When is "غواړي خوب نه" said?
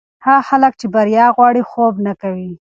1.35-2.13